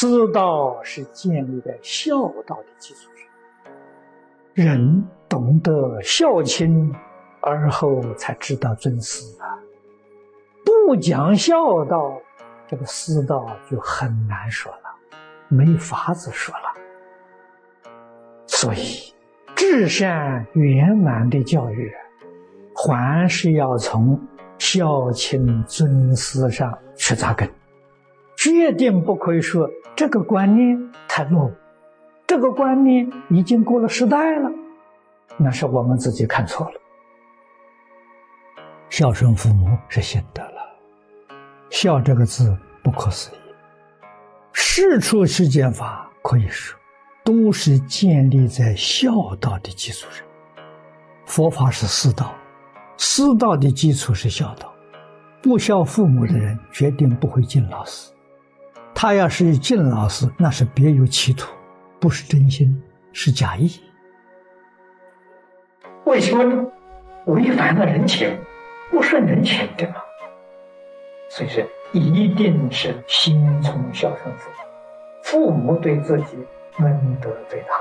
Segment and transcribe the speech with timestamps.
[0.00, 3.74] 师道是建立在孝道的基础上，
[4.54, 6.90] 人懂得孝亲，
[7.42, 9.60] 而后才知道尊师啊。
[10.64, 12.18] 不讲孝道，
[12.66, 17.92] 这个师道就很难说了，没法子说了。
[18.46, 19.12] 所以，
[19.54, 21.92] 至善圆满的教育，
[22.74, 24.18] 还是要从
[24.56, 27.46] 孝亲尊师上去扎根。
[28.40, 31.52] 决定不可以说这个观念太落伍，
[32.26, 34.50] 这个观念已经过了时代了，
[35.36, 36.72] 那是我们自己看错了。
[38.88, 40.56] 孝顺父母是心得了，
[41.68, 43.38] 孝这个字不可思议。
[44.54, 46.80] 世出世间法可以说
[47.22, 50.26] 都是建立在孝道的基础上。
[51.26, 52.34] 佛法是师道，
[52.96, 54.72] 师道的基础是孝道。
[55.42, 58.10] 不孝父母的人，决定不会敬老师。
[59.02, 61.50] 他要是敬老师，那是别有企图，
[61.98, 62.82] 不是真心，
[63.14, 63.80] 是假意。
[66.04, 66.66] 为什么呢？
[67.24, 68.38] 违反了人情，
[68.90, 69.94] 不顺人情，对吗？
[71.30, 74.56] 所以说，一定是心从孝顺父母，
[75.22, 76.36] 父母对自己
[76.80, 77.74] 恩德最大，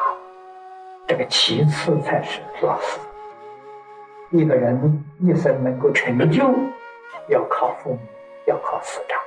[1.05, 2.97] 这个其次才是老师。
[4.31, 6.49] 一个人一生能够成就，
[7.27, 7.99] 要靠父母，
[8.47, 9.19] 要靠师长。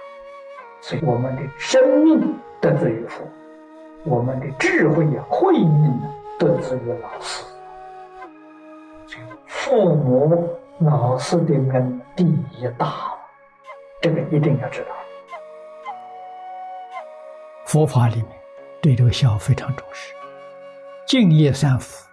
[0.83, 3.23] 所以，我们的生命得自于佛，
[4.05, 6.01] 我们的智慧呀、慧命
[6.41, 7.45] 得自于老师。
[9.47, 13.15] 父母、老师的恩第一大，
[14.01, 14.89] 这个一定要知道。
[17.65, 18.27] 佛法里面
[18.83, 20.13] 对这个孝非常重视，
[21.07, 22.05] 敬业三福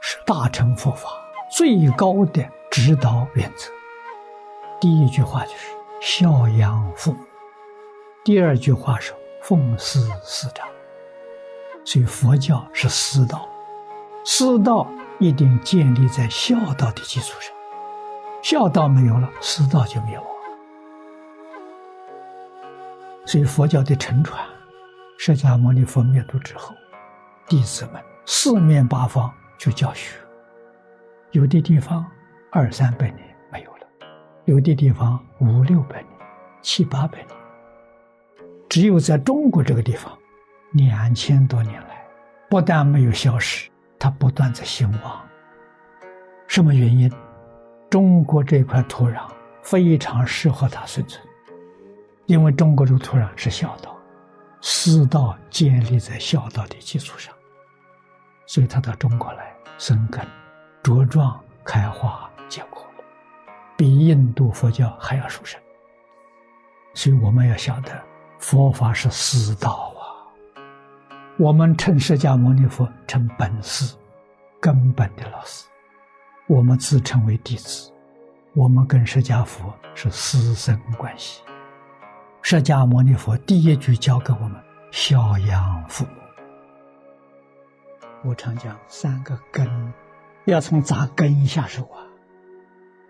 [0.00, 1.08] 是大乘佛法
[1.50, 3.72] 最高的指导原则。
[4.80, 7.23] 第一句话就是孝养父母。
[8.24, 9.12] 第二句话是
[9.42, 10.66] 奉师师长，
[11.84, 13.46] 所以佛教是师道，
[14.24, 17.54] 师道一定建立在孝道的基础上，
[18.42, 20.26] 孝道没有了，师道就灭亡。
[23.26, 24.42] 所以佛教的沉传，
[25.18, 26.74] 释迦牟尼佛灭度之后，
[27.46, 30.16] 弟子们四面八方去教学，
[31.32, 32.02] 有的地方
[32.50, 33.86] 二三百年没有了，
[34.46, 36.10] 有的地方五六百年、
[36.62, 37.43] 七八百年。
[38.68, 40.16] 只有在中国这个地方，
[40.72, 42.04] 两千多年来，
[42.50, 45.24] 不但没有消失，它不断在兴旺。
[46.48, 47.10] 什么原因？
[47.90, 49.28] 中国这块土壤
[49.62, 51.24] 非常适合它生存，
[52.26, 53.96] 因为中国这个土壤是孝道，
[54.60, 57.32] 师道建立在孝道的基础上，
[58.46, 60.20] 所以它到中国来生根、
[60.82, 62.84] 茁壮、开花、结果，
[63.76, 65.60] 比印度佛教还要殊胜。
[66.94, 68.13] 所以我们要晓得。
[68.38, 70.02] 佛法是师道啊，
[71.38, 73.96] 我们称释迦牟尼佛称本师，
[74.60, 75.66] 根本的老师，
[76.46, 77.90] 我们自称为弟子，
[78.54, 81.42] 我们跟释迦佛是师生关系。
[82.42, 86.10] 释迦牟尼佛第一句教给我们孝养父母。
[88.24, 89.94] 我常讲三个根，
[90.44, 92.04] 要从扎根下手啊。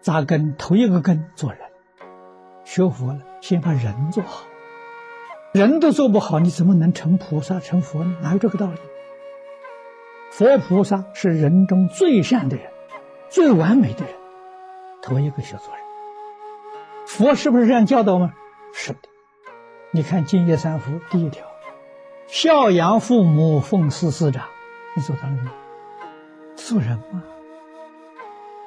[0.01, 1.61] 扎根头一个根做人，
[2.65, 4.45] 学佛了先把人做好。
[5.54, 8.16] 人都做不好，你怎么能成菩萨、成佛呢？
[8.20, 8.76] 哪有这个道理？
[10.32, 12.66] 佛菩萨是人中最善的人，
[13.31, 14.12] 最完美的人，
[15.00, 15.84] 头一个学做人。
[17.06, 18.34] 佛是不是这样教导吗？
[18.72, 18.98] 是的。
[19.92, 21.47] 你看《净业三福》第一条：
[22.26, 24.47] 孝养父母，奉师师长。
[24.97, 25.48] 你做到了没？
[26.56, 27.22] 做人嘛，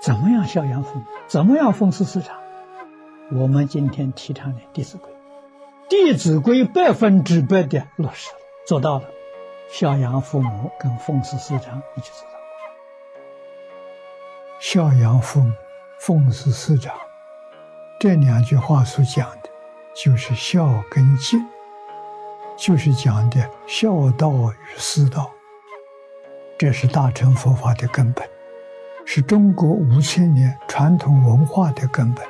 [0.02, 1.06] 怎么样孝养父母？
[1.28, 2.38] 怎么样奉师师长？
[3.34, 5.12] 我们今天提倡的《弟子规》。
[5.90, 9.06] 《弟子规》百分之百的落实了，做到了，
[9.70, 12.38] 孝养父母跟奉事师长一起做到。
[14.60, 15.54] 孝养父母、
[15.98, 16.94] 奉事师长
[18.02, 19.50] 这两句话所讲的，
[19.96, 21.40] 就是孝跟敬，
[22.58, 25.32] 就是讲的孝道与师道。
[26.58, 28.28] 这是大乘佛法的根本，
[29.06, 32.26] 是中国五千年传统文化的根本。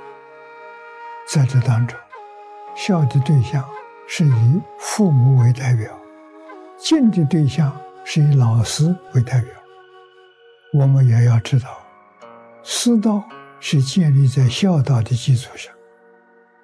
[1.27, 1.97] 在这当中。
[2.77, 3.67] 孝的对象
[4.07, 5.91] 是以父母为代表，
[6.77, 7.75] 敬的对象
[8.05, 9.49] 是以老师为代表。
[10.73, 11.79] 我们也要知道，
[12.61, 13.23] 师道
[13.59, 15.73] 是建立在孝道的基础上，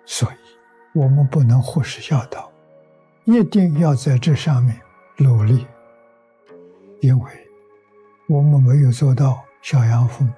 [0.05, 2.51] 所以我们不能忽视孝道，
[3.23, 4.79] 一定要在这上面
[5.17, 5.65] 努力。
[7.01, 7.31] 因为
[8.29, 10.31] 我们没有做到孝养父母，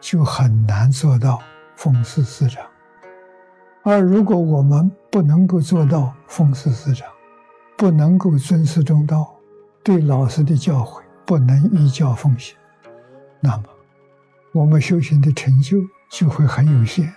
[0.00, 1.42] 就很难做到
[1.76, 2.64] 奉事师长。
[3.86, 7.06] 而如果我们不能够做到奉事师长，
[7.76, 9.34] 不能够尊师重道，
[9.82, 12.56] 对老师的教诲不能依教奉行，
[13.40, 13.64] 那么
[14.54, 15.76] 我们修行的成就
[16.08, 17.12] 就会很有限，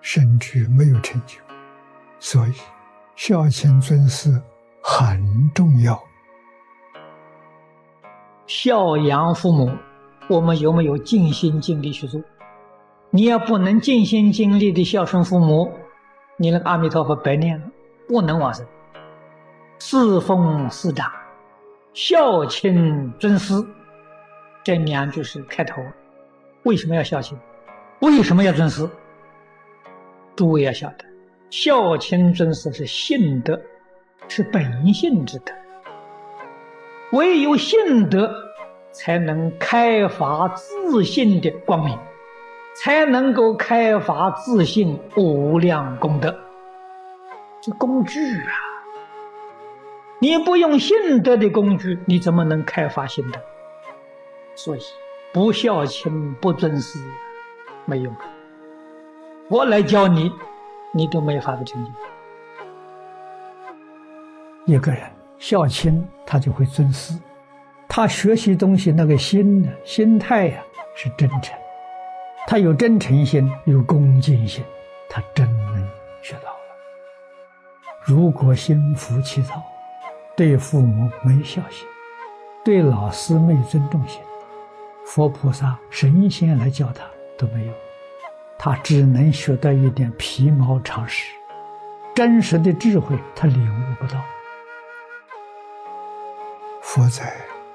[0.00, 1.38] 甚至没有成就。
[2.18, 2.52] 所以，
[3.14, 4.42] 孝亲尊师
[4.82, 5.96] 很重要。
[8.46, 9.70] 孝养父母，
[10.28, 12.20] 我们有没有尽心尽力去做？
[13.10, 15.70] 你要不能尽心尽力的孝顺父母，
[16.36, 17.66] 你那个阿弥陀佛白念了，
[18.08, 18.66] 不能往生。
[19.78, 21.10] 侍奉师长，
[21.92, 23.54] 孝亲尊师，
[24.64, 25.82] 这两句是开头。
[26.64, 27.38] 为什么要孝亲？
[28.00, 28.88] 为什么要尊师？
[30.34, 31.04] 诸位要晓得，
[31.50, 33.60] 孝亲尊师是性德，
[34.26, 35.52] 是本性之德。
[37.12, 38.34] 唯有信德，
[38.90, 41.96] 才能开发自信的光明，
[42.82, 46.34] 才能够开发自信无量功德。
[47.60, 48.52] 这工具啊，
[50.18, 53.40] 你不用信德的工具，你怎么能开发信德？
[54.54, 54.80] 所以，
[55.32, 56.98] 不孝亲、不尊师，
[57.84, 58.14] 没用。
[59.48, 60.30] 我来教你，
[60.92, 61.90] 你都没法子成就。
[64.66, 65.02] 一个人
[65.38, 66.06] 孝亲。
[66.26, 67.12] 他就会尊师，
[67.86, 70.62] 他学习东西那个心呢，心态呀
[70.96, 71.54] 是真诚，
[72.46, 74.62] 他有真诚心，有恭敬心，
[75.08, 75.88] 他真能
[76.20, 76.58] 学到了。
[78.02, 79.62] 如果心浮气躁，
[80.36, 81.86] 对父母没孝心，
[82.62, 84.20] 对老师没尊重心，
[85.06, 87.04] 佛菩萨、神仙来教他
[87.38, 87.72] 都没有，
[88.58, 91.32] 他只能学到一点皮毛常识，
[92.14, 94.20] 真实的智慧他领悟不到。
[96.82, 97.24] 佛在《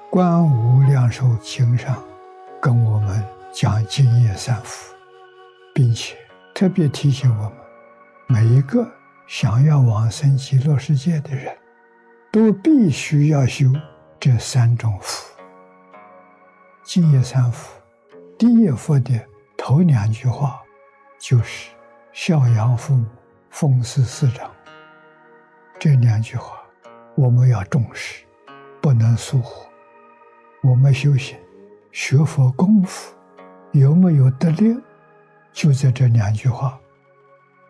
[0.08, 2.00] 观无量寿经》上
[2.60, 4.94] 跟我们讲净业三福，
[5.74, 6.16] 并且
[6.54, 7.52] 特别提醒我们，
[8.28, 8.88] 每一个
[9.26, 11.56] 想要往生极乐世界的人，
[12.30, 13.66] 都必须要修
[14.18, 15.34] 这三种福。
[16.82, 17.80] 净业三福，
[18.38, 19.20] 第一福的
[19.56, 20.60] 头两句话
[21.18, 21.70] 就是
[22.12, 23.06] 孝养父母、
[23.50, 24.50] 奉事师长。
[25.78, 26.60] 这两句话
[27.14, 28.24] 我们要重视。
[28.82, 29.68] 不能疏忽。
[30.62, 31.38] 我们修行、
[31.92, 33.14] 学佛功夫
[33.72, 34.78] 有没有得力，
[35.52, 36.78] 就在这两句话，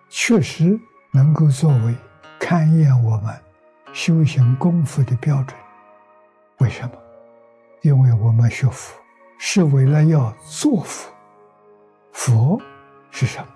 [0.09, 0.79] 确实
[1.13, 1.95] 能够作为
[2.39, 3.35] 勘验我们
[3.93, 5.59] 修行功夫的标准。
[6.59, 6.93] 为什么？
[7.83, 8.99] 因为我们学佛
[9.39, 11.13] 是为了要做佛。
[12.13, 12.61] 佛
[13.11, 13.47] 是什么？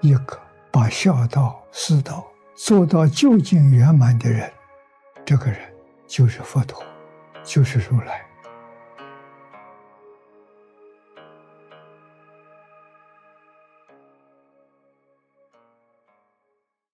[0.00, 0.38] 一个
[0.70, 4.52] 把孝道、师道做到究竟圆满的人，
[5.24, 5.58] 这个人。
[6.06, 6.82] 就是佛陀，
[7.44, 8.26] 就是如来。